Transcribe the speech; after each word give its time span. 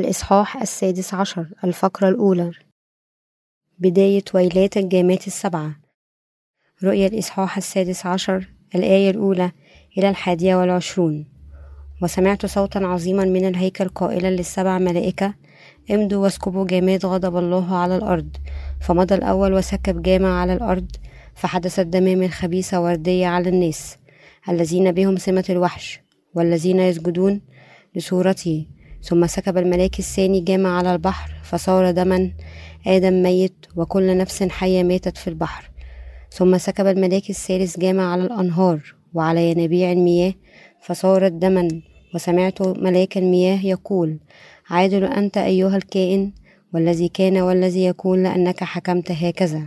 الإصحاح 0.00 0.62
السادس 0.62 1.14
عشر 1.14 1.46
الفقرة 1.64 2.08
الأولى. 2.08 2.50
بداية 3.78 4.24
ويلات 4.34 4.76
الجامات 4.76 5.26
السبعة. 5.26 5.76
رؤيا 6.84 7.06
الإصحاح 7.06 7.56
السادس 7.56 8.06
عشر 8.06 8.48
الآية 8.74 9.10
الأولى 9.10 9.52
إلى 9.98 10.08
الحادية 10.08 10.56
والعشرون. 10.56 11.26
وسمعت 12.02 12.46
صوتا 12.46 12.78
عظيما 12.78 13.24
من 13.24 13.48
الهيكل 13.48 13.88
قائلا 13.88 14.30
للسبع 14.30 14.78
ملائكة 14.78 15.34
امضوا 15.90 16.22
واسكبوا 16.22 16.66
جامات 16.66 17.04
غضب 17.04 17.36
الله 17.36 17.76
على 17.76 17.96
الأرض. 17.96 18.36
فمضى 18.80 19.14
الأول 19.14 19.52
وسكب 19.52 20.02
جامع 20.02 20.40
على 20.40 20.52
الأرض 20.52 20.90
فحدثت 21.34 21.86
دمام 21.86 22.28
خبيثة 22.28 22.80
وردية 22.80 23.26
على 23.26 23.48
الناس. 23.48 23.96
الذين 24.48 24.92
بهم 24.92 25.16
سمة 25.16 25.44
الوحش 25.50 26.00
والذين 26.34 26.80
يسجدون 26.80 27.40
لصورته 27.94 28.66
ثم 29.02 29.26
سكب 29.26 29.58
الملاك 29.58 29.98
الثاني 29.98 30.40
جامع 30.40 30.78
على 30.78 30.92
البحر 30.92 31.32
فصار 31.42 31.90
دما 31.90 32.30
آدم 32.86 33.22
ميت 33.22 33.66
وكل 33.76 34.16
نفس 34.16 34.42
حية 34.42 34.82
ماتت 34.82 35.16
في 35.16 35.28
البحر. 35.28 35.70
ثم 36.32 36.58
سكب 36.58 36.86
الملاك 36.86 37.30
الثالث 37.30 37.78
جامع 37.78 38.12
على 38.12 38.22
الأنهار 38.22 38.94
وعلى 39.14 39.50
ينابيع 39.50 39.92
المياه 39.92 40.34
فصارت 40.80 41.32
دما. 41.32 41.68
وسمعت 42.14 42.62
ملاك 42.62 43.18
المياه 43.18 43.66
يقول 43.66 44.18
عادل 44.70 45.04
أنت 45.04 45.38
أيها 45.38 45.76
الكائن 45.76 46.32
والذي 46.74 47.08
كان 47.08 47.36
والذي 47.36 47.84
يكون 47.84 48.22
لأنك 48.22 48.64
حكمت 48.64 49.12
هكذا. 49.12 49.62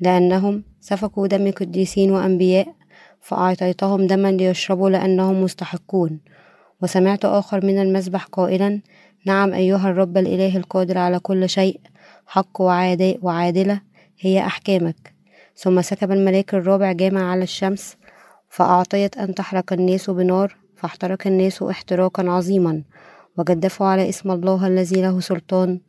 لأنهم 0.00 0.64
سفكوا 0.80 1.26
دم 1.26 1.50
قديسين 1.50 2.10
وأنبياء 2.10 2.74
فأعطيتهم 3.20 4.06
دما 4.06 4.32
ليشربوا 4.32 4.90
لأنهم 4.90 5.42
مستحقون. 5.42 6.20
وسمعت 6.82 7.24
آخر 7.24 7.66
من 7.66 7.82
المسبح 7.82 8.24
قائلا 8.24 8.80
نعم 9.26 9.52
أيها 9.52 9.90
الرب 9.90 10.16
الإله 10.18 10.56
القادر 10.56 10.98
على 10.98 11.18
كل 11.18 11.48
شيء 11.48 11.80
حق 12.26 12.60
وعادلة 13.22 13.80
هي 14.20 14.40
أحكامك. 14.40 15.14
ثم 15.56 15.82
سكب 15.82 16.12
الملاك 16.12 16.54
الرابع 16.54 16.92
جامع 16.92 17.30
على 17.30 17.42
الشمس 17.42 17.96
فأعطيت 18.48 19.16
أن 19.16 19.34
تحرق 19.34 19.72
الناس 19.72 20.10
بنار 20.10 20.56
فاحترق 20.76 21.26
الناس 21.26 21.62
احتراقا 21.62 22.30
عظيما 22.30 22.82
وجدفوا 23.38 23.86
على 23.86 24.08
اسم 24.08 24.30
الله 24.30 24.66
الذي 24.66 25.02
له 25.02 25.20
سلطان 25.20 25.80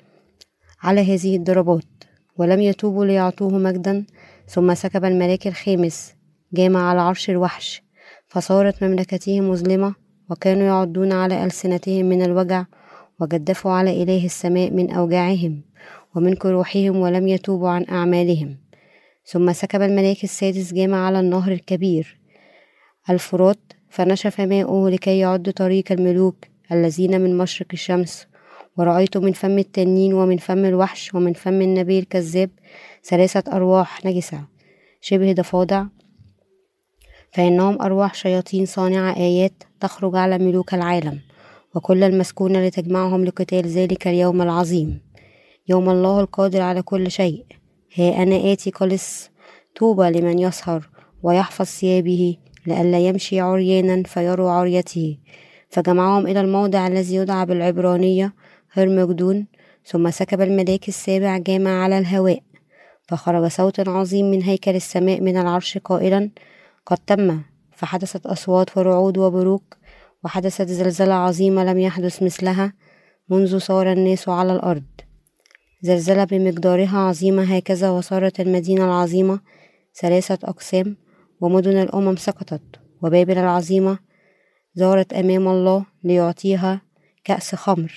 على 0.83 1.13
هذه 1.13 1.35
الضربات 1.35 2.03
ولم 2.37 2.61
يتوبوا 2.61 3.05
ليعطوه 3.05 3.57
مجدا. 3.57 4.05
ثم 4.47 4.73
سكب 4.73 5.05
الملاك 5.05 5.47
الخامس 5.47 6.13
جامع 6.53 6.89
على 6.89 7.01
عرش 7.01 7.29
الوحش 7.29 7.83
فصارت 8.27 8.83
مملكته 8.83 9.41
مظلمة 9.41 9.95
وكانوا 10.31 10.67
يعضون 10.67 11.11
على 11.11 11.45
ألسنتهم 11.45 12.05
من 12.05 12.21
الوجع 12.21 12.65
وجدفوا 13.19 13.71
على 13.71 14.03
إله 14.03 14.25
السماء 14.25 14.71
من 14.71 14.91
أوجاعهم 14.91 15.61
ومن 16.15 16.35
كروحهم 16.35 16.97
ولم 16.97 17.27
يتوبوا 17.27 17.69
عن 17.69 17.85
أعمالهم. 17.91 18.57
ثم 19.25 19.53
سكب 19.53 19.81
الملاك 19.81 20.23
السادس 20.23 20.73
جامع 20.73 21.05
على 21.05 21.19
النهر 21.19 21.51
الكبير 21.51 22.17
الفرات 23.09 23.59
فنشف 23.89 24.41
ماؤه 24.41 24.89
لكي 24.89 25.19
يعد 25.19 25.53
طريق 25.53 25.91
الملوك 25.91 26.35
الذين 26.71 27.21
من 27.21 27.37
مشرق 27.37 27.67
الشمس. 27.73 28.27
ورأيت 28.77 29.17
من 29.17 29.31
فم 29.31 29.59
التنين 29.59 30.13
ومن 30.13 30.37
فم 30.37 30.65
الوحش 30.65 31.15
ومن 31.15 31.33
فم 31.33 31.61
النبي 31.61 31.99
الكذاب 31.99 32.49
ثلاثة 33.03 33.51
أرواح 33.55 34.05
نجسة 34.05 34.39
شبه 35.01 35.33
ضفادع 35.33 35.85
فإنهم 37.31 37.81
أرواح 37.81 38.13
شياطين 38.13 38.65
صانعة 38.65 39.15
آيات 39.17 39.63
تخرج 39.79 40.15
على 40.15 40.37
ملوك 40.37 40.73
العالم 40.73 41.19
وكل 41.75 42.03
المسكونة 42.03 42.67
لتجمعهم 42.67 43.25
لقتال 43.25 43.67
ذلك 43.67 44.07
اليوم 44.07 44.41
العظيم. 44.41 45.01
يوم 45.69 45.89
الله 45.89 46.19
القادر 46.19 46.61
على 46.61 46.81
كل 46.81 47.11
شيء. 47.11 47.45
ها 47.97 48.23
أنا 48.23 48.51
آتي 48.51 48.71
قلص. 48.71 49.29
طوبى 49.79 50.09
لمن 50.09 50.39
يسهر 50.39 50.89
ويحفظ 51.23 51.65
ثيابه 51.65 52.37
لئلا 52.65 52.99
يمشي 52.99 53.39
عريانا 53.39 54.03
فيروا 54.03 54.51
عريته. 54.51 55.17
فجمعهم 55.69 56.27
إلى 56.27 56.41
الموضع 56.41 56.87
الذي 56.87 57.15
يدعى 57.15 57.45
بالعبرانية 57.45 58.33
هرمجدون. 58.71 59.47
ثم 59.85 60.11
سكب 60.11 60.41
الملاك 60.41 60.87
السابع 60.87 61.37
جامع 61.37 61.83
على 61.83 61.97
الهواء. 61.97 62.39
فخرج 63.07 63.47
صوت 63.47 63.87
عظيم 63.87 64.31
من 64.31 64.43
هيكل 64.43 64.75
السماء 64.75 65.21
من 65.21 65.37
العرش 65.37 65.77
قائلا 65.77 66.29
قد 66.85 66.97
تم 66.97 67.41
فحدثت 67.71 68.25
أصوات 68.25 68.77
ورعود 68.77 69.17
وبروق 69.17 69.63
وحدثت 70.23 70.67
زلزلة 70.67 71.13
عظيمة 71.13 71.63
لم 71.63 71.77
يحدث 71.79 72.23
مثلها 72.23 72.73
منذ 73.29 73.57
صار 73.57 73.91
الناس 73.91 74.29
على 74.29 74.55
الأرض. 74.55 74.83
زلزلة 75.81 76.23
بمقدارها 76.23 76.97
عظيمة 76.97 77.55
هكذا 77.55 77.89
وصارت 77.89 78.39
المدينة 78.39 78.85
العظيمة 78.85 79.39
ثلاثة 80.01 80.39
أقسام 80.43 80.97
ومدن 81.41 81.81
الأمم 81.81 82.15
سقطت 82.15 82.61
وبابل 83.01 83.37
العظيمة 83.37 83.99
زارت 84.75 85.13
أمام 85.13 85.47
الله 85.47 85.85
ليعطيها 86.03 86.81
كأس 87.23 87.55
خمر. 87.55 87.93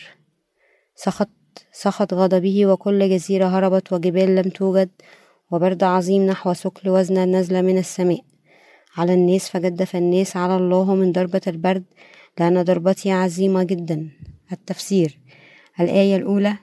سخط 0.97 1.29
سخط 1.73 2.15
غضبه 2.15 2.67
وكل 2.67 3.11
جزيرة 3.11 3.47
هربت 3.47 3.93
وجبال 3.93 4.35
لم 4.35 4.51
توجد 4.51 4.91
وبرد 5.51 5.85
عظيم 5.85 6.27
نحو 6.27 6.53
ثقل 6.53 6.89
وزن 6.89 7.37
نزل 7.37 7.63
من 7.63 7.79
السماء. 7.79 8.34
على 8.97 9.15
الناس 9.15 9.49
فجدف 9.49 9.97
الناس 9.97 10.37
على 10.37 10.57
الله 10.57 10.95
من 10.95 11.13
ضربة 11.13 11.41
البرد 11.47 11.85
لأن 12.39 12.63
ضربتي 12.63 13.11
عظيمة 13.11 13.63
جدا. 13.63 14.11
التفسير 14.53 15.19
الآية 15.81 16.17
الأولى 16.17 16.57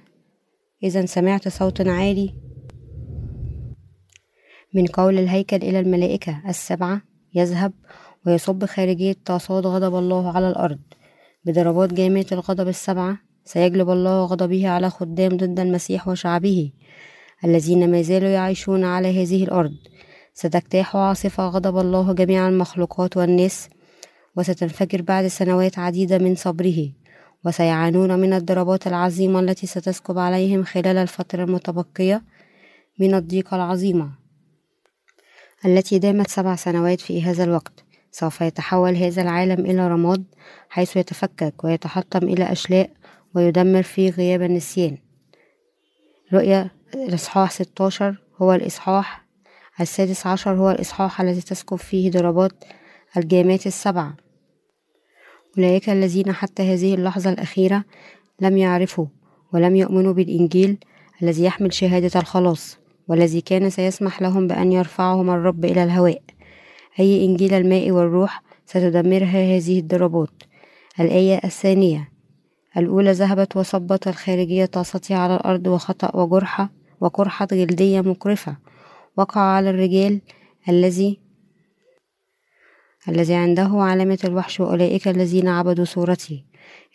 إذا 0.84 1.06
سمعت 1.06 1.48
صوت 1.48 1.88
عالي. 1.88 2.34
من 4.74 4.86
قول 4.86 5.20
الهيكل 5.20 5.56
إلى 5.56 5.80
الملائكة 5.80 6.42
السبعة 6.50 7.02
يذهب 7.34 7.74
ويصب 8.26 8.66
خارجية 8.66 9.16
طاسات 9.26 9.66
غضب 9.66 9.96
الله 9.96 10.32
على 10.36 10.50
الأرض. 10.50 10.80
بضربات 11.46 11.94
جامعة 11.94 12.26
الغضب 12.32 12.68
السبعة 12.68 13.18
سيجلب 13.46 13.90
الله 13.90 14.26
غضبه 14.26 14.68
على 14.68 14.90
خدام 14.90 15.38
ضد 15.38 15.60
المسيح 15.60 16.08
وشعبه 16.08 16.72
الذين 17.46 17.92
ما 17.92 18.02
زالوا 18.02 18.30
يعيشون 18.30 18.84
على 18.84 19.22
هذه 19.22 19.44
الأرض. 19.44 19.74
ستجتاح 20.34 20.96
عاصفة 20.96 21.48
غضب 21.48 21.78
الله 21.78 22.14
جميع 22.14 22.48
المخلوقات 22.48 23.18
والناس 23.18 23.70
وستنفجر 24.36 25.02
بعد 25.02 25.28
سنوات 25.28 25.80
عديدة 25.80 26.18
من 26.18 26.36
صبره 26.36 26.90
وسيعانون 27.46 28.20
من 28.20 28.34
الضربات 28.34 28.88
العظيمة 28.88 29.40
التي 29.40 29.68
ستسكب 29.68 30.18
عليهم 30.18 30.64
خلال 30.64 30.98
الفترة 30.98 31.44
المتبقية 31.44 32.24
من 33.00 33.16
الضيقة 33.16 33.56
العظيمة 33.56 34.12
التي 35.66 36.00
دامت 36.00 36.28
سبع 36.28 36.56
سنوات 36.56 37.02
في 37.02 37.24
هذا 37.24 37.44
الوقت. 37.44 37.84
سوف 38.12 38.42
يتحول 38.42 38.96
هذا 38.96 39.22
العالم 39.22 39.66
إلى 39.66 39.88
رماد 39.88 40.24
حيث 40.70 40.98
يتفكك 40.98 41.64
ويتحطم 41.64 42.24
إلى 42.24 42.52
أشلاء 42.52 42.90
ويدمر 43.36 43.84
في 43.84 44.10
غياب 44.10 44.42
النسيان. 44.42 44.98
رؤيا 46.34 46.70
الإصحاح 46.96 47.52
16 47.52 48.16
هو 48.42 48.54
الإصحاح 48.54 49.26
السادس 49.80 50.28
عشر 50.28 50.52
هو 50.52 50.72
الإصحاح 50.72 51.22
الذي 51.22 51.42
تسكب 51.42 51.78
فيه 51.78 52.12
ضربات 52.12 52.64
الجامات 53.18 53.68
السبع 53.68 54.12
أولئك 55.58 55.90
الذين 55.90 56.32
حتى 56.32 56.74
هذه 56.74 56.96
اللحظة 56.96 57.30
الأخيرة 57.30 57.84
لم 58.42 58.58
يعرفوا 58.58 59.06
ولم 59.54 59.76
يؤمنوا 59.76 60.14
بالإنجيل 60.14 60.78
الذي 61.24 61.44
يحمل 61.44 61.74
شهادة 61.74 62.20
الخلاص 62.20 62.78
والذي 63.08 63.42
كان 63.42 63.70
سيسمح 63.70 64.22
لهم 64.22 64.48
بأن 64.48 64.72
يرفعهم 64.72 65.30
الرب 65.30 65.66
إلى 65.66 65.84
الهواء. 65.84 66.22
أي 67.00 67.26
إنجيل 67.26 67.54
الماء 67.54 67.92
والروح 67.92 68.44
ستدمرها 68.66 69.58
هذه 69.58 69.80
الضربات. 69.80 70.44
الآية 71.00 71.42
الثانية 71.44 72.10
الأولى 72.78 73.12
ذهبت 73.12 73.58
وصبت 73.58 74.08
الخارجية 74.08 74.66
طاستها 74.66 75.18
على 75.18 75.36
الأرض 75.36 75.68
وخطأ 75.68 76.16
وجرحة 76.16 76.70
وقرحة 77.02 77.48
جلدية 77.52 78.02
مقرفة. 78.02 78.58
وقع 79.18 79.42
على 79.42 79.70
الرجال 79.70 80.22
الذي 80.70 81.20
الذي 83.10 83.34
عنده 83.34 83.70
علامة 83.74 84.20
الوحش 84.24 84.60
وأولئك 84.60 85.08
الذين 85.08 85.48
عبدوا 85.48 85.86
صورته 85.86 86.44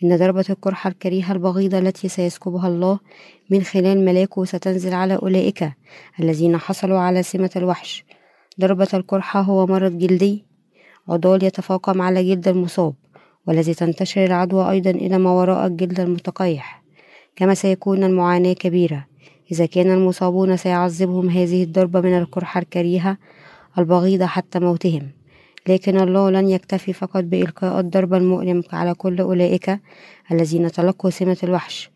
إن 0.04 0.16
ضربة 0.16 0.44
القرحة 0.50 0.90
الكريهة 0.90 1.32
البغيضة 1.32 1.78
التي 1.78 2.08
سيسكبها 2.08 2.68
الله 2.68 2.98
من 3.50 3.62
خلال 3.62 4.04
ملاكه 4.04 4.44
ستنزل 4.44 4.94
على 4.94 5.16
أولئك 5.16 5.72
الذين 6.20 6.56
حصلوا 6.56 6.98
على 6.98 7.22
سمة 7.22 7.50
الوحش. 7.56 8.04
ضربة 8.60 8.88
القرحة 8.94 9.40
هو 9.40 9.66
مرض 9.66 9.98
جلدي. 9.98 10.44
عضال 11.08 11.44
يتفاقم 11.44 12.02
على 12.02 12.34
جلد 12.34 12.48
المصاب 12.48 12.94
والذي 13.46 13.74
تنتشر 13.74 14.24
العدوى 14.24 14.70
أيضا 14.70 14.90
إلى 14.90 15.18
ما 15.18 15.30
وراء 15.30 15.66
الجلد 15.66 16.00
المتقيح. 16.00 16.82
كما 17.36 17.54
سيكون 17.54 18.04
المعاناة 18.04 18.52
كبيرة. 18.52 19.06
إذا 19.52 19.66
كان 19.66 19.90
المصابون 19.90 20.56
سيعذبهم 20.56 21.28
هذه 21.28 21.62
الضربة 21.62 22.00
من 22.00 22.18
القرحة 22.18 22.60
الكريهة 22.60 23.18
البغيضة 23.78 24.26
حتى 24.26 24.58
موتهم. 24.58 25.10
لكن 25.68 26.00
الله 26.00 26.30
لن 26.30 26.48
يكتفي 26.48 26.92
فقط 26.92 27.24
بإلقاء 27.24 27.80
الضربة 27.80 28.16
المؤلمة 28.16 28.64
على 28.72 28.94
كل 28.94 29.20
أولئك 29.20 29.80
الذين 30.32 30.72
تلقوا 30.72 31.10
سمة 31.10 31.36
الوحش 31.42 31.90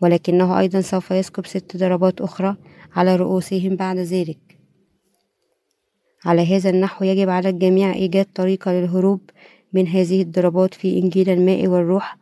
ولكنه 0.00 0.58
أيضا 0.58 0.80
سوف 0.80 1.10
يسكب 1.10 1.46
ست 1.46 1.76
ضربات 1.76 2.20
أخرى 2.20 2.56
على 2.96 3.16
رؤوسهم 3.16 3.76
بعد 3.76 3.98
ذلك. 3.98 4.38
على 6.24 6.56
هذا 6.56 6.70
النحو 6.70 7.04
يجب 7.04 7.28
على 7.28 7.48
الجميع 7.48 7.92
إيجاد 7.92 8.26
طريقة 8.34 8.72
للهروب 8.72 9.20
من 9.72 9.88
هذه 9.88 10.22
الضربات 10.22 10.74
في 10.74 10.98
إنجيل 10.98 11.30
الماء 11.30 11.66
والروح 11.66 12.16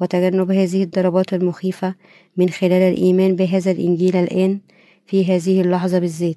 وتجنب 0.00 0.50
هذه 0.50 0.82
الضربات 0.82 1.34
المخيفة 1.34 1.94
من 2.36 2.48
خلال 2.48 2.72
الإيمان 2.72 3.36
بهذا 3.36 3.70
الإنجيل 3.70 4.16
الآن 4.16 4.60
في 5.06 5.24
هذه 5.24 5.60
اللحظة 5.60 5.98
بالذات. 5.98 6.36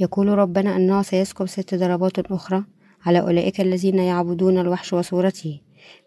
يقول 0.00 0.28
ربنا 0.28 0.76
أنه 0.76 1.02
سيسكب 1.02 1.46
ست 1.46 1.74
ضربات 1.74 2.18
أخرى 2.18 2.64
على 3.06 3.20
أولئك 3.20 3.60
الذين 3.60 3.98
يعبدون 3.98 4.58
الوحش 4.58 4.92
وصورته 4.92 5.60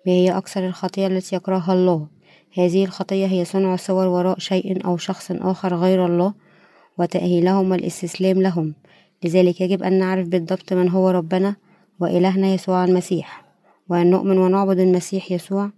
ما 0.08 0.12
هي 0.12 0.38
أكثر 0.38 0.68
الخطية 0.68 1.08
التي 1.08 1.36
يكرهها 1.36 1.74
الله؟ 1.74 2.08
هذه 2.58 2.86
الخطية 2.86 3.26
هي 3.26 3.46
صنع 3.46 3.76
صور 3.76 4.08
وراء 4.08 4.40
شيء 4.40 4.86
أو 4.86 4.98
شخص 4.98 5.32
آخر 5.32 5.76
غير 5.76 6.06
الله 6.06 6.34
وتأهيلهم 6.98 7.72
والاستسلام 7.72 8.42
لهم. 8.42 8.74
لذلك 9.24 9.62
يجب 9.62 9.84
أن 9.84 10.00
نعرف 10.00 10.28
بالضبط 10.28 10.74
من 10.74 10.90
هو 10.90 11.10
ربنا 11.10 11.56
وإلهنا 12.00 12.54
يسوع 12.54 12.86
المسيح. 12.86 13.46
وأن 13.90 14.10
نؤمن 14.10 14.38
ونعبد 14.38 14.80
المسيح 14.80 15.32
يسوع 15.32 15.72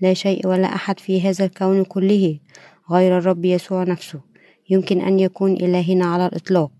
لا 0.00 0.14
شيء 0.14 0.46
ولا 0.46 0.74
أحد 0.74 1.00
في 1.00 1.20
هذا 1.20 1.44
الكون 1.44 1.84
كله 1.84 2.38
غير 2.90 3.18
الرب 3.18 3.44
يسوع 3.44 3.84
نفسه. 3.84 4.20
يمكن 4.70 5.00
أن 5.00 5.20
يكون 5.20 5.52
إلهنا 5.52 6.06
على 6.06 6.26
الإطلاق. 6.26 6.70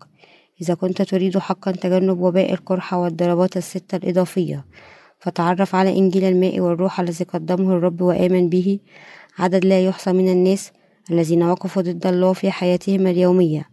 إذا 0.62 0.74
كنت 0.74 1.02
تريد 1.02 1.38
حقا 1.38 1.70
تجنب 1.72 2.20
وباء 2.20 2.52
القرحة 2.52 2.98
والضربات 2.98 3.56
الستة 3.56 3.96
الإضافية 3.96 4.64
فتعرف 5.20 5.74
على 5.74 5.98
إنجيل 5.98 6.24
الماء 6.24 6.60
والروح 6.60 7.00
الذي 7.00 7.24
قدمه 7.24 7.72
الرب 7.72 8.00
وآمن 8.00 8.48
به. 8.48 8.78
عدد 9.38 9.64
لا 9.64 9.80
يحصى 9.86 10.12
من 10.12 10.28
الناس 10.28 10.72
الذين 11.10 11.42
وقفوا 11.42 11.82
ضد 11.82 12.06
الله 12.06 12.32
في 12.32 12.50
حياتهم 12.50 13.06
اليومية 13.06 13.68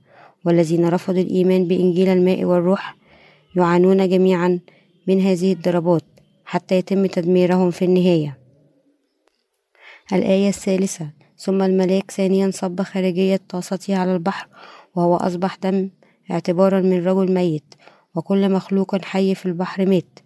والذين 0.46 0.90
رفضوا 0.90 1.22
الإيمان 1.22 1.68
بإنجيل 1.68 2.10
الماء 2.10 2.46
والروح. 2.46 2.96
يعانون 3.56 4.10
جميعا 4.10 4.60
من 5.08 5.22
هذه 5.22 5.54
الضربات 5.54 6.04
حتى 6.46 6.76
يتم 6.76 7.06
تدميرهم 7.06 7.72
في 7.72 7.86
النهاية. 7.86 8.45
الآية 10.14 10.50
الثالثة. 10.50 11.10
ثم 11.38 11.62
الملاك 11.62 12.12
ثانيا 12.12 12.52
صب 12.52 12.82
خارجية 12.82 13.42
طاسته 13.50 13.98
على 13.98 14.14
البحر 14.14 14.48
وهو 14.96 15.16
أصبح 15.16 15.56
دم 15.56 15.90
اعتبارا 16.32 16.82
من 16.82 17.08
رجل 17.08 17.34
ميت 17.34 17.76
وكل 18.16 18.52
مخلوق 18.52 19.06
حي 19.06 19.36
في 19.36 19.46
البحر 19.46 19.86
مات. 19.86 20.20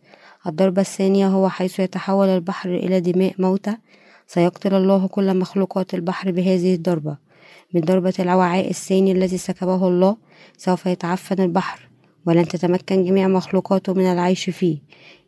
الضربة 0.47 0.81
الثانية 0.81 1.27
هو 1.27 1.49
حيث 1.49 1.79
يتحول 1.79 2.27
البحر 2.27 2.69
إلى 2.69 2.99
دماء 2.99 3.33
موتى. 3.39 3.77
سيقتل 4.27 4.75
الله 4.75 5.07
كل 5.07 5.37
مخلوقات 5.37 5.93
البحر 5.93 6.31
بهذه 6.31 6.75
الضربة. 6.75 7.17
من 7.73 7.81
ضربة 7.81 8.13
الوعاء 8.19 8.69
الثاني 8.69 9.11
الذي 9.11 9.37
سكبه 9.37 9.87
الله 9.87 10.17
سوف 10.57 10.85
يتعفن 10.85 11.43
البحر. 11.43 11.88
ولن 12.25 12.47
تتمكن 12.47 13.05
جميع 13.05 13.27
مخلوقاته 13.27 13.93
من 13.93 14.05
العيش 14.05 14.49
فيه. 14.49 14.77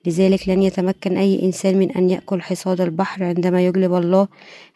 لذلك 0.05 0.49
لن 0.49 0.61
يتمكن 0.61 1.17
أي 1.17 1.43
إنسان 1.43 1.77
من 1.77 1.91
أن 1.91 2.09
يأكل 2.09 2.41
حصاد 2.41 2.81
البحر 2.81 3.23
عندما 3.23 3.65
يجلب 3.65 3.93
الله 3.93 4.27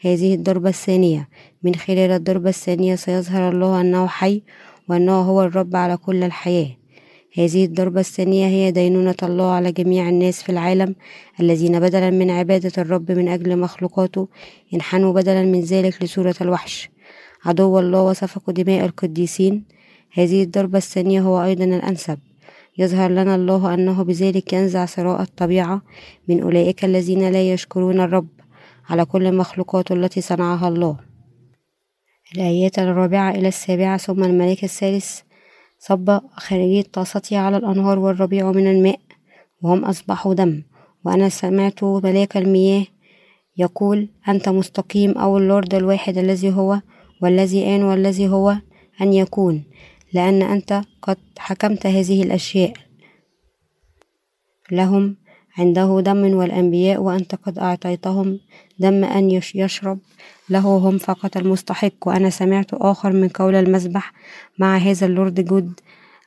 هذه 0.02 0.34
الضربة 0.34 0.70
الثانية. 0.70 1.30
من 1.64 1.76
خلال 1.76 2.12
الضربة 2.12 2.50
الثانية 2.50 2.96
سيظهر 2.96 3.52
الله 3.52 3.82
أنه 3.82 4.08
حي 4.08 4.42
وأنه 4.90 5.22
هو 5.22 5.44
الرب 5.44 5.76
على 5.76 5.98
كل 5.98 6.24
الحياة. 6.24 6.78
هذه 7.38 7.66
الضربة 7.66 8.00
الثانية 8.00 8.46
هي 8.46 8.72
دينونة 8.72 9.16
الله 9.24 9.52
على 9.52 9.72
جميع 9.72 10.10
الناس 10.10 10.44
في 10.44 10.50
العالم 10.50 10.96
الذين 11.40 11.80
بدلا 11.80 12.10
من 12.10 12.30
عبادة 12.30 12.72
الرب 12.78 13.12
من 13.12 13.28
أجل 13.28 13.60
مخلوقاته 13.60 14.28
انحنوا 14.74 15.14
بدلا 15.14 15.44
من 15.44 15.62
ذلك 15.62 16.04
لصورة 16.04 16.36
الوحش. 16.42 16.90
عدو 17.46 17.80
الله 17.80 18.04
وسفكوا 18.04 18.54
دماء 18.54 18.86
القديسين 18.86 19.64
هذه 20.18 20.44
الضربة 20.44 20.78
الثانية 20.78 21.22
هو 21.22 21.44
أيضا 21.44 21.64
الأنسب. 21.64 22.20
يظهر 22.78 23.12
لنا 23.12 23.36
الله 23.36 23.74
أنه 23.74 24.04
بذلك 24.04 24.54
ينزع 24.54 24.86
ثراء 24.86 25.22
الطبيعة 25.22 25.82
من 26.28 26.42
أولئك 26.42 26.86
الذين 26.86 27.32
لا 27.32 27.54
يشكرون 27.54 28.00
الرب 28.00 28.28
على 28.90 29.06
كل 29.06 29.36
مخلوقاته 29.36 29.94
التي 29.94 30.22
صنعها 30.22 30.68
الله. 30.68 30.98
الآيات 32.36 32.80
الرابعة 32.80 33.32
إلى 33.32 33.48
السابعة 33.48 33.98
ثم 33.98 34.24
الملك 34.24 34.64
الثالث. 34.64 35.20
صب 35.80 36.20
خارجية 36.32 36.84
طاسته 36.94 37.38
على 37.38 37.58
الأنهار 37.58 38.00
والربيع 38.00 38.52
من 38.52 38.68
الماء 38.68 39.00
وهم 39.62 39.86
أصبحوا 39.86 40.34
دم. 40.34 40.64
وأنا 41.06 41.30
سمعت 41.30 41.84
ملاك 41.84 42.38
المياه 42.38 42.86
يقول 43.58 44.10
أنت 44.28 44.50
مستقيم 44.50 45.12
أو 45.12 45.38
اللورد 45.38 45.74
الواحد 45.74 46.18
الذي 46.18 46.54
هو 46.54 46.82
والذي 47.22 47.76
آن 47.76 47.84
والذي 47.84 48.28
هو 48.28 48.56
أن 49.02 49.14
يكون. 49.14 49.64
لأن 50.16 50.42
أنت 50.42 50.82
قد 51.02 51.18
حكمت 51.38 51.86
هذه 51.86 52.24
الأشياء. 52.24 52.74
لهم 54.72 55.16
عنده 55.58 56.02
دم 56.02 56.34
والأنبياء 56.34 57.02
وأنت 57.02 57.36
قد 57.36 57.60
أعطيتهم 57.60 58.40
دم 58.80 59.04
أن 59.04 59.32
يشرب. 59.56 60.00
له 60.50 60.60
هم 60.60 60.98
فقط 60.98 61.38
المستحق. 61.38 62.08
وأنا 62.08 62.30
سمعت 62.30 62.74
آخر 62.74 63.12
من 63.12 63.28
قول 63.28 63.56
المسبح 63.56 64.14
مع 64.60 64.78
هذا 64.78 65.06
اللورد 65.06 65.46
جود 65.46 65.80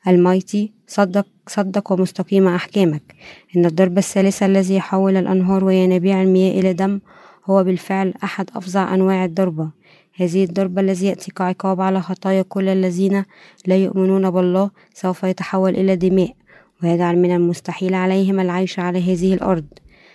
المايتي 0.08 0.72
صدق 0.86 1.26
صدق 1.46 1.92
ومستقيم 1.92 2.48
أحكامك. 2.48 3.14
إن 3.56 3.66
الضرب 3.66 3.98
الثالثة 3.98 4.46
الذي 4.46 4.74
يحول 4.74 5.16
الأنهار 5.16 5.64
وينابيع 5.64 6.22
المياه 6.22 6.60
إلى 6.60 6.72
دم 6.72 7.00
هو 7.46 7.64
بالفعل 7.64 8.14
أحد 8.24 8.50
أفظع 8.56 8.94
أنواع 8.94 9.24
الضربة. 9.24 9.70
هذه 10.20 10.44
الضربة 10.44 10.80
الذي 10.80 11.06
يأتي 11.06 11.30
كعقاب 11.30 11.80
على 11.80 12.00
خطايا 12.00 12.42
كل 12.42 12.68
الذين 12.68 13.24
لا 13.66 13.76
يؤمنون 13.76 14.30
بالله 14.30 14.70
سوف 14.94 15.22
يتحول 15.22 15.76
إلى 15.76 15.96
دماء 15.96 16.34
ويجعل 16.82 17.18
من 17.18 17.34
المستحيل 17.34 17.94
عليهم 17.94 18.40
العيش 18.40 18.78
على 18.78 19.12
هذه 19.12 19.34
الأرض. 19.34 19.64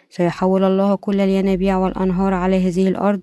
سيحول 0.10 0.64
الله 0.64 0.96
كل 0.96 1.22
الينابيع 1.22 1.78
والأنهار 1.78 2.34
على 2.34 2.68
هذه 2.68 2.88
الأرض 2.88 3.22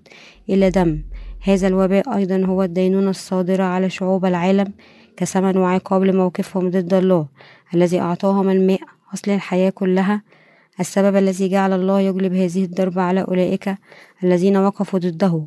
إلى 0.49 0.69
دم. 0.69 1.01
هذا 1.41 1.67
الوباء 1.67 2.15
أيضا 2.15 2.45
هو 2.45 2.63
الدينونة 2.63 3.09
الصادرة 3.09 3.63
على 3.63 3.89
شعوب 3.89 4.25
العالم 4.25 4.73
كثمن 5.17 5.57
وعقاب 5.57 6.03
لموقفهم 6.03 6.69
ضد 6.69 6.93
الله 6.93 7.27
الذي 7.75 7.99
أعطاهم 7.99 8.49
الماء 8.49 8.79
أصل 9.13 9.31
الحياة 9.31 9.69
كلها. 9.69 10.21
السبب 10.79 11.15
الذي 11.15 11.49
جعل 11.49 11.73
الله 11.73 12.01
يجلب 12.01 12.33
هذه 12.33 12.63
الضربة 12.63 13.01
على 13.01 13.21
أولئك 13.21 13.75
الذين 14.23 14.57
وقفوا 14.57 14.99
ضده. 14.99 15.45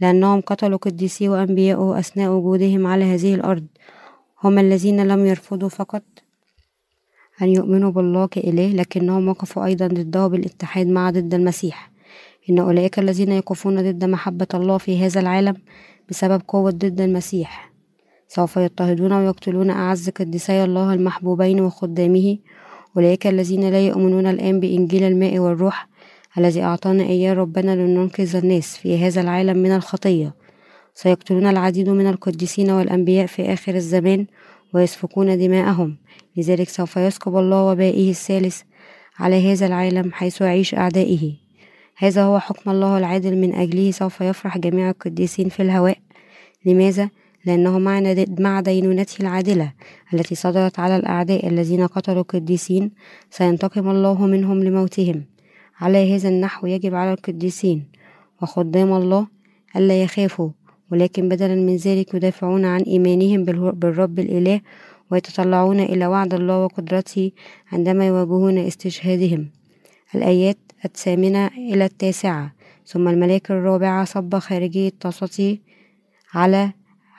لأنهم 0.00 0.40
قتلوا 0.40 0.78
قديسي 0.78 1.28
وأنبياءه 1.28 1.98
أثناء 1.98 2.30
وجودهم 2.30 2.86
على 2.86 3.04
هذه 3.04 3.34
الأرض. 3.34 3.66
هم 4.44 4.58
الذين 4.58 5.08
لم 5.08 5.26
يرفضوا 5.26 5.68
فقط 5.68 6.02
أن 7.42 7.48
يؤمنوا 7.48 7.90
بالله 7.90 8.26
كإله 8.26 8.68
لكنهم 8.68 9.28
وقفوا 9.28 9.64
أيضا 9.64 9.86
ضده 9.86 10.26
بالاتحاد 10.26 10.86
مع 10.86 11.10
ضد 11.10 11.34
المسيح. 11.34 11.90
إن 12.50 12.58
أولئك 12.58 12.98
الذين 12.98 13.32
يقفون 13.32 13.92
ضد 13.92 14.04
محبة 14.04 14.46
الله 14.54 14.78
في 14.78 15.04
هذا 15.06 15.20
العالم 15.20 15.56
بسبب 16.10 16.42
قوة 16.48 16.70
ضد 16.70 17.00
المسيح. 17.00 17.72
سوف 18.28 18.56
يضطهدون 18.56 19.12
ويقتلون 19.12 19.70
أعز 19.70 20.10
قديسي 20.10 20.64
الله 20.64 20.94
المحبوبين 20.94 21.60
وخدامه. 21.60 22.38
أولئك 22.96 23.26
الذين 23.26 23.70
لا 23.70 23.86
يؤمنون 23.86 24.26
الآن 24.26 24.60
بإنجيل 24.60 25.02
الماء 25.02 25.38
والروح 25.38 25.88
الذي 26.38 26.62
أعطانا 26.62 27.02
إياه 27.02 27.32
ربنا 27.32 27.76
لننقذ 27.76 28.36
الناس 28.36 28.76
في 28.76 29.06
هذا 29.06 29.20
العالم 29.20 29.56
من 29.56 29.72
الخطية. 29.72 30.34
سيقتلون 30.94 31.46
العديد 31.46 31.88
من 31.88 32.06
القديسين 32.06 32.70
والأنبياء 32.70 33.26
في 33.26 33.52
آخر 33.52 33.74
الزمان 33.74 34.26
ويسفكون 34.74 35.38
دماءهم. 35.38 35.96
لذلك 36.36 36.68
سوف 36.68 36.96
يسكب 36.96 37.36
الله 37.36 37.62
وبائه 37.62 38.10
الثالث 38.10 38.60
على 39.18 39.52
هذا 39.52 39.66
العالم 39.66 40.12
حيث 40.12 40.40
يعيش 40.40 40.74
أعدائه. 40.74 41.32
هذا 41.96 42.22
هو 42.22 42.38
حكم 42.38 42.70
الله 42.70 42.98
العادل 42.98 43.36
من 43.36 43.54
أجله. 43.54 43.90
سوف 43.90 44.20
يفرح 44.20 44.58
جميع 44.58 44.90
القديسين 44.90 45.48
في 45.48 45.62
الهواء. 45.62 45.98
لماذا؟ 46.66 47.10
لأنه 47.44 47.78
مع 48.38 48.60
دينونته 48.60 49.22
العادلة 49.22 49.72
التي 50.14 50.34
صدرت 50.34 50.78
على 50.78 50.96
الأعداء 50.96 51.48
الذين 51.48 51.86
قتلوا 51.86 52.20
القديسين 52.20 52.90
سينتقم 53.30 53.90
الله 53.90 54.26
منهم 54.26 54.64
لموتهم. 54.64 55.35
على 55.80 56.14
هذا 56.14 56.28
النحو 56.28 56.66
يجب 56.66 56.94
على 56.94 57.12
القديسين. 57.12 57.84
وخدام 58.42 58.92
الله 58.92 59.26
ألا 59.76 60.02
يخافوا 60.02 60.50
ولكن 60.92 61.28
بدلا 61.28 61.54
من 61.54 61.76
ذلك 61.76 62.14
يدافعون 62.14 62.64
عن 62.64 62.80
إيمانهم 62.82 63.44
بالرب 63.80 64.18
الإله 64.18 64.60
ويتطلعون 65.10 65.80
إلى 65.80 66.06
وعد 66.06 66.34
الله 66.34 66.64
وقدرته 66.64 67.30
عندما 67.72 68.06
يواجهون 68.06 68.58
استشهادهم. 68.58 69.50
الآيات 70.14 70.58
الثامنة 70.84 71.46
إلى 71.46 71.84
التاسعة. 71.84 72.52
ثم 72.86 73.08
الملاك 73.08 73.50
الرابعة 73.50 74.04
صب 74.04 74.38
خارجية 74.38 74.92
طاسته 75.00 75.58
على 76.34 76.72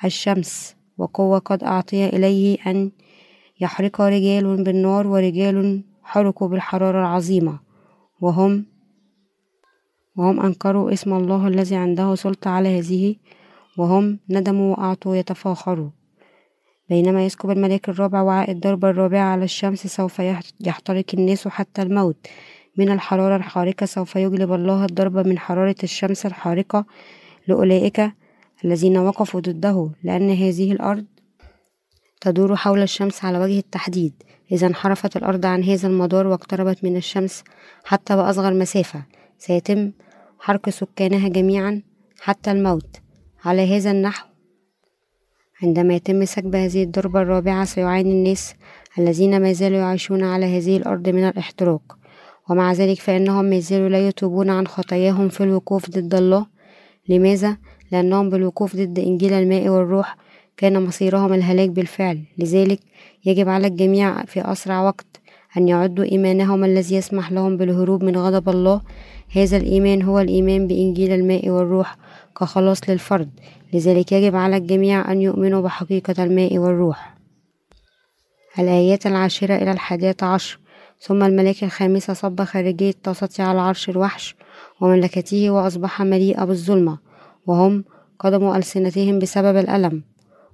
الشمس 0.06 0.76
وقوة 0.98 1.40
قد 1.40 1.64
أعطي 1.64 2.06
إليه 2.10 2.58
أن 2.68 2.92
يحرق 3.62 4.02
رجال 4.02 4.64
بالنار 4.64 5.08
ورجال 5.08 5.82
حرقوا 6.04 6.48
بالحرارة 6.48 7.00
العظيمة. 7.00 7.67
وهم 8.22 8.66
وهم 10.16 10.40
أنكروا 10.40 10.94
اسم 10.94 11.14
الله 11.14 11.48
الذي 11.48 11.76
عنده 11.76 12.16
سلطة 12.16 12.50
على 12.50 12.80
هذه 12.80 13.16
وهم 13.78 14.20
ندموا 14.30 14.76
وأعطوا 14.76 15.16
يتفاخروا. 15.16 15.90
بينما 16.90 17.26
يسكب 17.26 17.50
الملاك 17.50 17.90
الرابع 17.90 18.22
وعاء 18.22 18.52
الضربة 18.52 18.90
الرابعة 18.90 19.24
على 19.24 19.44
الشمس 19.44 19.88
سوف 19.88 20.20
يحترق 20.60 21.06
الناس 21.14 21.48
حتى 21.48 21.82
الموت. 21.82 22.28
من 22.78 22.90
الحرارة 22.92 23.36
الحارقة 23.36 23.86
سوف 23.86 24.16
يجلب 24.16 24.54
الله 24.54 24.86
الضربة 24.86 25.24
من 25.24 25.40
حرارة 25.40 25.76
الشمس 25.84 26.26
الحارقة 26.26 26.86
لأولئك 27.48 28.12
الذين 28.66 28.98
وقفوا 28.98 29.40
ضده 29.40 29.90
لأن 30.04 30.30
هذه 30.30 30.72
الأرض 30.72 31.06
تدور 32.22 32.56
حول 32.56 32.82
الشمس 32.82 33.26
على 33.26 33.40
وجه 33.40 33.60
التحديد. 33.60 34.14
إذا 34.52 34.68
انحرفت 34.68 35.18
الأرض 35.18 35.46
عن 35.46 35.64
هذا 35.64 35.88
المدار 35.88 36.28
واقتربت 36.28 36.84
من 36.84 36.98
الشمس 36.98 37.44
حتى 37.86 38.16
بأصغر 38.16 38.54
مسافة. 38.54 39.04
سيتم 39.38 39.92
حرق 40.40 40.70
سكانها 40.70 41.30
جميعا 41.30 41.82
حتى 42.22 42.52
الموت. 42.52 42.96
على 43.46 43.78
هذا 43.78 43.92
النحو 43.92 44.28
عندما 45.64 45.94
يتم 45.94 46.26
سكب 46.26 46.56
هذه 46.56 46.84
الضربة 46.84 47.22
الرابعة 47.22 47.66
سيعاني 47.66 48.12
الناس 48.12 48.54
الذين 49.00 49.42
ما 49.42 49.54
زالوا 49.54 49.78
يعيشون 49.78 50.24
على 50.24 50.58
هذه 50.58 50.78
الأرض 50.78 51.10
من 51.10 51.28
الاحتراق. 51.28 51.98
ومع 52.50 52.74
ذلك 52.74 53.00
فإنهم 53.00 53.46
ما 53.46 53.60
زالوا 53.60 53.90
لا 53.90 54.08
يتوبون 54.08 54.50
عن 54.50 54.68
خطاياهم 54.68 55.30
في 55.30 55.44
الوقوف 55.44 55.90
ضد 55.90 56.16
الله. 56.16 56.46
لماذا؟ 57.10 57.58
لأنهم 57.92 58.30
بالوقوف 58.30 58.76
ضد 58.76 59.00
إنجيل 59.00 59.34
الماء 59.34 59.70
والروح 59.70 60.18
كان 60.58 60.86
مصيرهم 60.86 61.34
الهلاك 61.34 61.70
بالفعل. 61.70 62.24
لذلك 62.38 62.80
يجب 63.26 63.50
على 63.50 63.68
الجميع 63.68 64.26
في 64.26 64.42
أسرع 64.52 64.82
وقت 64.82 65.06
أن 65.58 65.68
يعدوا 65.68 66.06
إيمانهم 66.06 66.64
الذي 66.64 66.96
يسمح 66.96 67.32
لهم 67.32 67.58
بالهروب 67.58 68.04
من 68.04 68.18
غضب 68.18 68.50
الله. 68.50 68.82
هذا 69.36 69.58
الإيمان 69.58 70.02
هو 70.02 70.20
الإيمان 70.20 70.68
بإنجيل 70.68 71.12
الماء 71.12 71.50
والروح 71.50 71.98
كخلاص 72.40 72.90
للفرد. 72.90 73.30
لذلك 73.74 74.12
يجب 74.12 74.36
على 74.36 74.58
الجميع 74.58 75.12
أن 75.12 75.22
يؤمنوا 75.22 75.62
بحقيقة 75.62 76.24
الماء 76.24 76.58
والروح. 76.58 77.16
الآيات 78.60 79.08
العاشرة 79.08 79.56
إلى 79.56 79.72
الحادية 79.72 80.16
عشر. 80.22 80.60
ثم 81.00 81.24
الملاك 81.24 81.64
الخامسة 81.64 82.14
صب 82.14 82.44
خارجية 82.44 82.94
طاسته 83.04 83.44
على 83.44 83.62
عرش 83.62 83.90
الوحش 83.90 84.36
ومملكته 84.82 85.50
وأصبح 85.50 86.02
مليئة 86.02 86.44
بالظلمة. 86.44 86.98
وهم 87.48 87.84
قدموا 88.20 88.58
ألسنتهم 88.58 89.20
بسبب 89.20 89.58
الألم. 89.58 90.04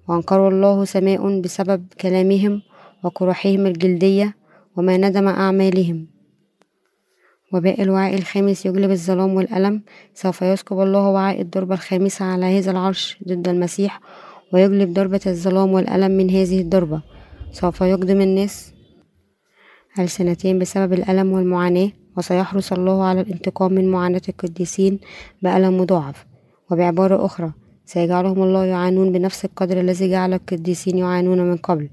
وأنكروا 0.08 0.50
الله 0.50 0.86
سماء 0.86 1.42
بسبب 1.42 1.86
كلامهم 2.02 2.62
وقروحهم 3.04 3.66
الجلدية 3.66 4.36
وما 4.78 4.98
ندم 4.98 5.28
أعمالهم. 5.28 6.08
وباء 7.54 7.82
الوعاء 7.82 8.16
الخامس 8.16 8.66
يجلب 8.66 8.92
الظلام 8.92 9.34
والألم. 9.36 9.84
سوف 10.14 10.42
يسكب 10.42 10.80
الله 10.80 11.10
وعاء 11.10 11.42
الضربة 11.42 11.76
الخامسة 11.76 12.26
على 12.26 12.46
هذا 12.46 12.72
العرش 12.72 13.18
ضد 13.28 13.48
المسيح 13.48 14.00
ويجلب 14.54 14.94
ضربة 14.94 15.22
الظلام 15.28 15.72
والألم 15.72 16.12
من 16.12 16.30
هذه 16.30 16.62
الضربة 16.62 17.02
سوف 17.52 17.82
يقدم 17.82 18.22
الناس 18.22 18.74
ألسنتين 20.00 20.60
بسبب 20.60 20.94
الألم 20.94 21.32
والمعاناة 21.32 21.92
وسيحرص 22.18 22.74
الله 22.74 23.04
على 23.04 23.22
الانتقام 23.22 23.74
من 23.74 23.92
معاناة 23.92 24.22
القديسين 24.30 25.00
بألم 25.42 25.78
مضاعف. 25.78 26.26
وبعبارة 26.72 27.26
أخرى 27.26 27.52
سيجعلهم 27.86 28.44
الله 28.44 28.66
يعانون 28.66 29.12
بنفس 29.12 29.46
القدر 29.46 29.80
الذي 29.80 30.10
جعل 30.10 30.34
القديسين 30.34 30.98
يعانون 30.98 31.40
من 31.40 31.58
قبل. 31.58 31.90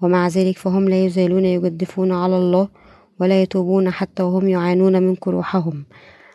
ومع 0.00 0.28
ذلك 0.28 0.58
فهم 0.58 0.88
لا 0.88 1.04
يزالون 1.04 1.44
يجدفون 1.44 2.12
على 2.12 2.36
الله 2.36 2.68
ولا 3.20 3.42
يتوبون 3.42 3.90
حتى 3.90 4.22
وهم 4.22 4.48
يعانون 4.48 5.02
من 5.02 5.14
كروحهم 5.16 5.84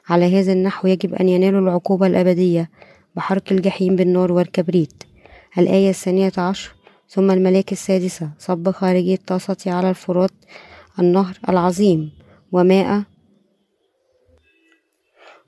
على 0.09 0.39
هذا 0.39 0.53
النحو 0.53 0.87
يجب 0.87 1.13
أن 1.13 1.29
ينالوا 1.29 1.61
العقوبة 1.61 2.07
الأبدية 2.07 2.69
بحرق 3.15 3.43
الجحيم 3.51 3.95
بالنار 3.95 4.31
والكبريت. 4.31 5.03
الآية 5.57 5.89
الثانية 5.89 6.31
عشر 6.37 6.75
ثم 7.09 7.31
الملاك 7.31 7.71
السادسة 7.71 8.29
صب 8.39 8.71
خارجي 8.71 9.13
الطاسة 9.13 9.57
على 9.67 9.89
الفرات 9.89 10.31
النهر 10.99 11.37
العظيم. 11.49 12.11
وماء 12.51 13.03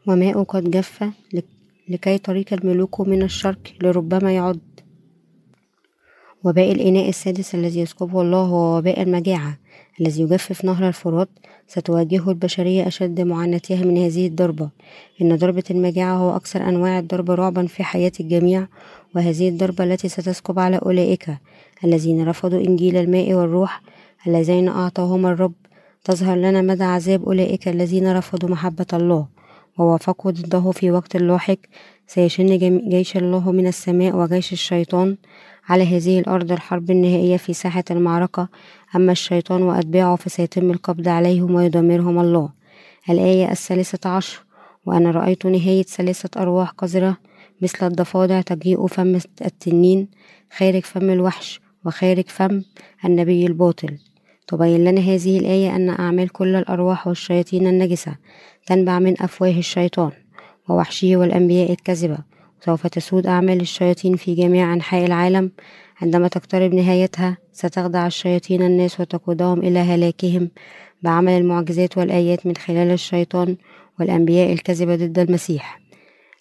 وماء 0.08 0.44
قد 0.44 0.72
جف 0.72 1.04
لكي 1.90 2.18
طريق 2.18 2.54
الملوك 2.54 3.02
من 3.02 3.24
الشرق 3.24 3.60
لربما 3.82 4.36
يعد 4.36 4.60
وباء 6.44 6.72
الإناء 6.72 7.10
السادس 7.10 7.56
الذي 7.56 7.80
يسكبه 7.80 8.22
الله 8.22 8.42
هو 8.42 8.78
وباء 8.78 9.02
المجاعة 9.02 9.58
الذي 10.02 10.22
يجفف 10.22 10.66
نهر 10.66 10.88
الفرات 10.88 11.30
ستواجهه 11.68 12.30
البشرية 12.30 12.88
أشد 12.88 13.22
معاناتها 13.22 13.86
من 13.86 13.98
هذه 13.98 14.28
الضربة. 14.28 14.70
إن 15.22 15.36
ضربة 15.36 15.64
المجاعة 15.72 16.16
هو 16.16 16.36
أكثر 16.36 16.70
أنواع 16.70 17.00
الضرب 17.00 17.32
رعبا 17.32 17.68
في 17.68 17.84
حياة 17.84 18.12
الجميع 18.20 18.68
وهذه 19.16 19.50
الضربة 19.50 19.84
التي 19.84 20.10
ستسكب 20.10 20.60
على 20.60 20.78
أولئك 20.78 21.30
الذين 21.84 22.28
رفضوا 22.30 22.60
إنجيل 22.60 22.98
الماء 22.98 23.34
والروح 23.34 23.82
اللذين 24.28 24.68
أعطاهما 24.68 25.32
الرب. 25.32 25.54
تظهر 26.04 26.38
لنا 26.38 26.62
مدى 26.62 26.84
عذاب 26.84 27.24
أولئك 27.24 27.68
الذين 27.68 28.18
رفضوا 28.18 28.50
محبة 28.50 28.88
الله. 28.94 29.37
ووقفوا 29.78 30.32
ضده 30.32 30.72
في 30.72 30.92
وقت 30.92 31.18
لاحق 31.18 31.58
سيشن 32.08 32.58
جيش 32.90 33.18
الله 33.18 33.52
من 33.52 33.68
السماء 33.68 34.16
وجيش 34.16 34.54
الشيطان 34.54 35.18
على 35.70 35.84
هذه 35.98 36.20
الأرض 36.20 36.52
الحرب 36.52 36.92
النهائية 36.92 37.38
في 37.38 37.54
ساحة 37.54 37.84
المعركة. 37.92 38.48
أما 38.96 39.12
الشيطان 39.12 39.62
وأتباعه 39.62 40.16
فسيتم 40.16 40.72
القبض 40.72 41.08
عليهم 41.08 41.56
ويدمرهم 41.56 42.20
الله. 42.20 42.50
الآية 43.10 43.52
الثالثة 43.52 44.10
عشر 44.10 44.44
وأنا 44.86 45.12
رأيت 45.12 45.46
نهاية 45.46 45.84
ثلاثة 45.84 46.42
أرواح 46.42 46.70
قذرة 46.70 47.18
مثل 47.62 47.88
الضفادع 47.88 48.42
تجيء 48.42 48.88
فم 48.88 49.20
التنين 49.46 50.08
خارج 50.58 50.84
فم 50.84 51.10
الوحش 51.10 51.62
وخارج 51.86 52.28
فم 52.28 52.64
النبي 53.06 53.46
الباطل. 53.46 53.98
تبين 54.48 54.84
لنا 54.84 55.02
هذه 55.02 55.40
الآية 55.40 55.76
أن 55.76 55.90
أعمال 55.90 56.30
كل 56.30 56.56
الأرواح 56.56 57.08
والشياطين 57.08 57.68
النجسة 57.68 58.16
تنبع 58.66 59.00
من 59.00 59.22
أفواه 59.22 59.58
الشيطان 59.58 60.12
ووحشه 60.70 61.18
والأنبياء 61.18 61.72
الكذبة. 61.72 62.18
سوف 62.66 62.88
تسود 62.88 63.28
أعمال 63.28 63.62
الشياطين 63.62 64.16
في 64.16 64.36
جميع 64.36 64.74
أنحاء 64.74 65.06
العالم. 65.06 65.52
عندما 66.02 66.28
تقترب 66.28 66.74
نهايتها 66.74 67.38
ستخدع 67.52 68.08
الشياطين 68.08 68.62
الناس 68.62 69.00
وتقودهم 69.00 69.60
إلى 69.60 69.80
هلاكهم 69.80 70.50
بعمل 71.02 71.32
المعجزات 71.32 71.98
والآيات 71.98 72.46
من 72.46 72.56
خلال 72.56 72.92
الشيطان 72.92 73.58
والأنبياء 74.00 74.54
الكذبة 74.54 74.96
ضد 74.96 75.20
المسيح. 75.20 75.82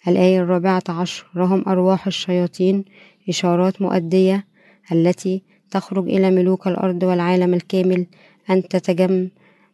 الآية 0.07 0.39
الرابعة 0.39 0.83
عشر 0.89 1.25
رهم 1.37 1.63
أرواح 1.67 2.07
الشياطين 2.07 2.85
إشارات 3.29 3.81
مؤدية 3.81 4.45
التي 4.91 5.43
تخرج 5.71 6.09
إلى 6.09 6.31
ملوك 6.31 6.67
الأرض 6.67 7.03
والعالم 7.03 7.53
الكامل 7.53 8.05
أن 8.49 8.67
تتجم 8.67 9.29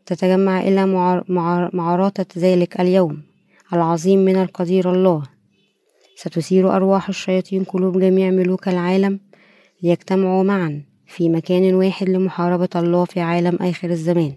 تتجمع 0.06 0.62
إلى 0.62 0.86
معارضة 1.74 2.26
ذلك 2.38 2.82
اليوم. 2.82 3.22
العظيم 3.74 4.20
من 4.20 4.42
القدير 4.42 4.92
الله. 4.92 5.24
ستثير 6.16 6.76
أرواح 6.76 7.10
الشياطين 7.10 7.64
قلوب 7.64 8.00
جميع 8.00 8.30
ملوك 8.30 8.68
العالم 8.68 9.20
ليجتمعوا 9.84 10.44
معا 10.44 10.84
في 11.08 11.30
مكان 11.30 11.74
واحد 11.74 12.10
لمحاربة 12.10 12.70
الله 12.76 13.06
في 13.06 13.20
عالم 13.20 13.56
آخر 13.62 13.90
الزمان. 13.90 14.34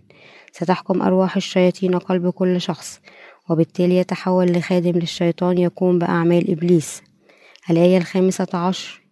ستحكم 0.53 1.03
أرواح 1.03 1.37
الشياطين 1.37 1.99
قلب 1.99 2.31
كل 2.31 2.61
شخص 2.61 3.01
وبالتالي 3.51 3.97
يتحول 3.97 4.47
لخادم 4.47 4.91
للشيطان 4.91 5.59
يقوم 5.59 5.99
بأعمال 5.99 6.51
إبليس. 6.51 7.03
الآية 7.71 7.99
الخامسة 7.99 8.49
عشر 8.55 9.06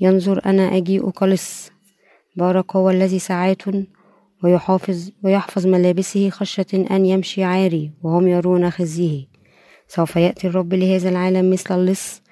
ينظر 0.00 0.40
أنا 0.46 0.76
أجيء 0.76 1.10
قلص 1.10 1.70
بارك 2.36 2.76
هو 2.76 2.90
الذي 2.90 3.18
ساعات 3.18 3.62
ويحافظ 4.44 5.10
ويحفظ 5.24 5.66
ملابسه 5.66 6.30
خشية 6.30 6.66
أن 6.90 7.06
يمشي 7.06 7.44
عاري 7.44 7.90
وهم 8.02 8.28
يرون 8.28 8.70
خزيه. 8.70 9.24
سوف 9.88 10.16
يأتي 10.16 10.46
الرب 10.46 10.74
لهذا 10.74 11.08
العالم 11.08 11.50
مثل 11.50 11.80
اللص 11.80 12.22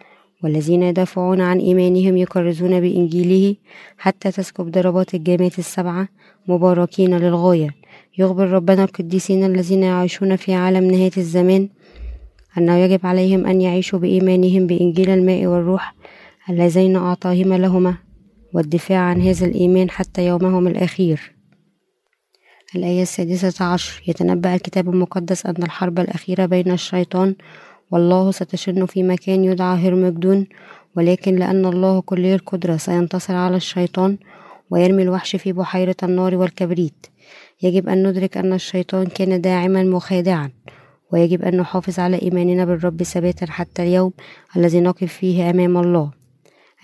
والذين 0.43 0.83
يدافعون 0.83 1.41
عن 1.41 1.59
إيمانهم 1.59 2.17
يكرزون 2.17 2.81
بإنجيله 2.81 3.57
حتى 3.99 4.31
تسكب 4.31 4.71
ضربات 4.71 5.15
الجامات 5.15 5.59
السبعة 5.59 6.09
مباركين 6.49 7.17
للغاية. 7.17 7.71
يخبر 8.19 8.49
ربنا 8.51 8.85
القديسين 8.85 9.45
الذين 9.45 9.83
يعيشون 9.83 10.37
في 10.37 10.55
عالم 10.55 10.91
نهاية 10.91 11.17
الزمان 11.17 11.69
أنه 12.59 12.77
يجب 12.77 13.07
عليهم 13.07 13.47
أن 13.47 13.61
يعيشوا 13.61 13.99
بإيمانهم 13.99 14.67
بإنجيل 14.67 15.11
الماء 15.11 15.47
والروح 15.47 15.94
اللذين 16.51 16.97
أعطاهما 16.97 17.55
لهما 17.59 17.95
والدفاع 18.53 18.99
عن 18.99 19.21
هذا 19.21 19.47
الإيمان 19.47 19.91
حتى 19.91 20.27
يومهم 20.27 20.67
الأخير. 20.67 21.35
الآية 22.77 23.03
السادسة 23.03 23.65
عشر 23.65 24.03
يتنبأ 24.07 24.55
الكتاب 24.55 24.89
المقدس 24.89 25.47
أن 25.47 25.63
الحرب 25.63 25.99
الأخيرة 25.99 26.47
بين 26.47 26.71
الشيطان 26.73 27.35
والله 27.91 28.31
ستشن 28.31 28.87
في 28.87 29.03
مكان 29.03 29.45
يدعى 29.45 29.89
هرمجدون 29.89 30.47
ولكن 30.97 31.37
لأن 31.37 31.67
الله 31.67 32.01
كلي 32.01 32.35
القدرة 32.35 32.77
سينتصر 32.77 33.35
على 33.35 33.57
الشيطان 33.57 34.19
ويرمي 34.71 35.03
الوحش 35.03 35.37
في 35.37 35.53
بحيرة 35.53 35.97
النار 36.03 36.35
والكبريت. 36.35 37.07
يجب 37.63 37.89
أن 37.89 38.09
ندرك 38.09 38.37
أن 38.37 38.53
الشيطان 38.53 39.07
كان 39.07 39.41
داعما 39.41 39.83
مخادعا 39.83 40.51
ويجب 41.13 41.43
أن 41.43 41.57
نحافظ 41.57 41.99
على 41.99 42.23
إيماننا 42.23 42.65
بالرب 42.65 43.03
ثباتا 43.03 43.47
حتى 43.47 43.83
اليوم 43.83 44.13
الذي 44.57 44.81
نقف 44.81 45.13
فيه 45.13 45.51
أمام 45.51 45.77
الله. 45.77 46.24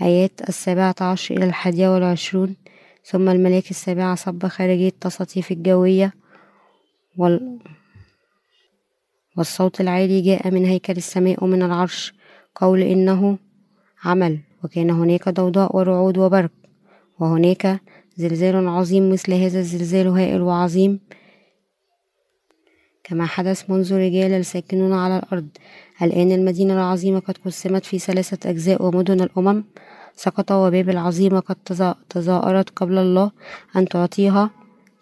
آيات 0.02 0.48
السابعة 0.48 0.94
عشر 1.00 1.36
إلى 1.36 1.44
الحادية 1.44 1.88
والعشرون. 1.88 2.56
ثم 3.04 3.28
الملاك 3.28 3.70
السابعة 3.70 4.14
صب 4.14 4.46
خارجي 4.46 4.88
التساطيف 4.88 5.52
الجوية 5.52 6.12
وال... 7.16 7.58
والصوت 9.36 9.80
العالي 9.80 10.20
جاء 10.20 10.50
من 10.50 10.64
هيكل 10.64 10.96
السماء 10.96 11.44
ومن 11.44 11.62
العرش. 11.62 12.14
قول 12.54 12.82
إنه 12.82 13.38
عمل 14.04 14.38
وكان 14.64 14.90
هناك 14.90 15.28
ضوضاء 15.28 15.76
ورعود 15.76 16.18
وبرق 16.18 16.50
وهناك 17.18 17.80
زلزال 18.16 18.68
عظيم 18.68 19.12
مثل 19.12 19.32
هذا 19.32 19.58
الزلزال 19.58 20.08
هائل 20.08 20.40
وعظيم. 20.40 21.00
كما 23.04 23.26
حدث 23.26 23.70
منذ 23.70 23.94
رجال 23.94 24.32
الساكنون 24.32 24.92
على 24.92 25.18
الأرض. 25.18 25.48
الآن 26.02 26.32
المدينة 26.32 26.74
العظيمة 26.74 27.20
قد 27.20 27.38
قسمت 27.44 27.84
في 27.84 27.98
ثلاثة 27.98 28.50
أجزاء 28.50 28.82
ومدن 28.82 29.20
الأمم. 29.20 29.64
سقط 30.16 30.52
وباب 30.52 30.88
العظيمة 30.88 31.40
قد 31.40 31.56
تظاهرت 32.08 32.70
قبل 32.70 32.98
الله 32.98 33.30
أن 33.76 33.88
تعطيها 33.88 34.50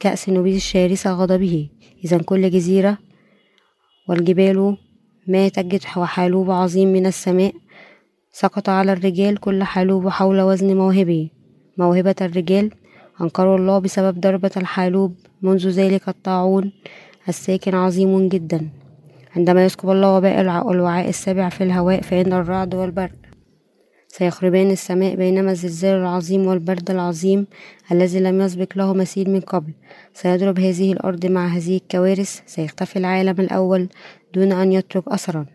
كأس 0.01 0.29
نبيذ 0.29 0.55
الشارسة 0.55 1.13
غضبه. 1.13 1.69
إذا 2.05 2.19
كل 2.19 2.51
جزيرة 2.51 2.99
والجبال 4.09 4.77
ما 5.27 5.49
تجد 5.49 5.83
وحالوب 5.97 6.51
عظيم 6.51 6.93
من 6.93 7.07
السماء. 7.07 7.55
سقط 8.33 8.69
على 8.69 8.93
الرجال 8.93 9.41
كل 9.41 9.63
حالوب 9.63 10.09
حول 10.09 10.41
وزن 10.41 10.77
موهبه. 10.77 11.31
موهبة 11.79 12.15
الرجال 12.21 12.71
أنكروا 13.21 13.57
الله 13.59 13.79
بسبب 13.79 14.21
ضربة 14.21 14.51
الحالوب 14.57 15.15
منذ 15.43 15.69
ذلك 15.69 16.09
الطاعون 16.09 16.73
الساكن 17.29 17.75
عظيم 17.75 18.29
جدا. 18.29 18.69
عندما 19.37 19.65
يسكب 19.65 19.91
الله 19.91 20.17
وباء 20.17 20.41
الوعاء 20.41 21.09
السابع 21.09 21.49
في 21.49 21.65
الهواء 21.65 22.01
فإن 22.01 22.33
الرعد 22.33 22.75
والبرق 22.75 23.28
سيخربان 24.09 24.71
السماء 24.71 25.15
بينما 25.15 25.51
الزلزال 25.51 26.01
العظيم 26.01 26.47
والبرد 26.47 26.91
العظيم 26.91 27.47
الذي 27.93 28.21
لم 28.21 28.41
يسبق 28.41 28.69
له 28.77 28.95
مثيل 28.95 29.31
من 29.31 29.41
قبل 29.41 29.73
سيضرب 30.15 30.61
هذه 30.61 30.93
الأرض 30.93 31.27
مع 31.27 31.47
هذه 31.47 31.77
الكوارث 31.77 32.41
سيختفي 32.47 32.99
العالم 32.99 33.41
الأول 33.41 33.89
دون 34.35 34.53
أن 34.53 34.73
يترك 34.73 35.09
أثرا. 35.09 35.47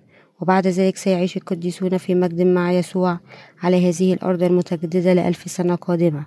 وبعد 0.41 0.67
ذلك 0.67 0.97
سيعيش 0.97 1.37
القديسون 1.37 1.97
في 1.97 2.15
مجد 2.15 2.41
مع 2.41 2.71
يسوع 2.71 3.19
على 3.63 3.89
هذه 3.89 4.13
الأرض 4.13 4.43
المتجددة 4.43 5.13
لألف 5.13 5.51
سنة 5.51 5.75
قادمة. 5.75 6.25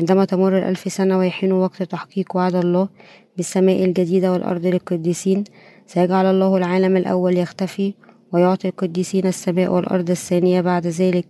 عندما 0.00 0.24
تمر 0.24 0.58
الألف 0.58 0.92
سنة 0.92 1.18
ويحين 1.18 1.52
وقت 1.52 1.82
تحقيق 1.82 2.36
وعد 2.36 2.54
الله 2.54 2.88
بالسماء 3.36 3.84
الجديدة 3.84 4.32
والأرض 4.32 4.66
للقديسين 4.66 5.44
سيجعل 5.86 6.26
الله 6.26 6.56
العالم 6.56 6.96
الأول 6.96 7.38
يختفي 7.38 7.94
ويعطي 8.32 8.68
القديسين 8.68 9.26
السماء 9.26 9.72
والأرض 9.72 10.10
الثانية 10.10 10.60
بعد 10.60 10.86
ذلك 10.86 11.26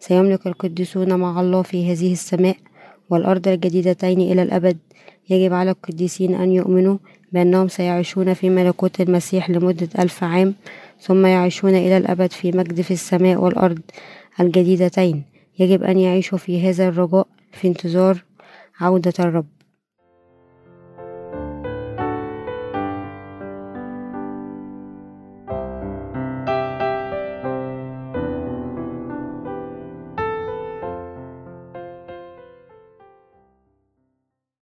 سيملك 0.00 0.46
القديسون 0.46 1.14
مع 1.18 1.40
الله 1.40 1.62
في 1.62 1.92
هذه 1.92 2.12
السماء 2.12 2.56
والأرض 3.10 3.48
الجديدتين 3.48 4.20
إلى 4.20 4.42
الأبد. 4.42 4.78
يجب 5.30 5.52
على 5.52 5.70
القديسين 5.70 6.34
أن 6.34 6.52
يؤمنوا 6.52 6.98
بأنهم 7.32 7.68
سيعيشون 7.68 8.34
في 8.34 8.50
ملكوت 8.50 9.00
المسيح 9.00 9.50
لمدة 9.50 9.88
ألف 9.98 10.24
عام 10.24 10.54
ثم 11.00 11.26
يعيشون 11.26 11.74
إلى 11.74 11.96
الأبد 11.96 12.32
في 12.32 12.52
مجد 12.52 12.80
في 12.80 12.90
السماء 12.90 13.40
والأرض 13.40 13.78
الجديدتين. 14.40 15.22
يجب 15.58 15.82
أن 15.82 15.98
يعيشوا 15.98 16.38
في 16.38 16.68
هذا 16.68 16.88
الرجاء 16.88 17.26
في 17.52 17.68
انتظار 17.68 18.24
عودة 18.80 19.14
الرب. 19.18 19.46